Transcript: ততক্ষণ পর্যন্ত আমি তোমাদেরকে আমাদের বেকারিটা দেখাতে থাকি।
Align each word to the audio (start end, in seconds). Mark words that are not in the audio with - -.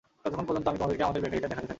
ততক্ষণ 0.21 0.45
পর্যন্ত 0.47 0.67
আমি 0.71 0.79
তোমাদেরকে 0.79 1.05
আমাদের 1.07 1.21
বেকারিটা 1.23 1.49
দেখাতে 1.51 1.61
থাকি। 1.67 1.69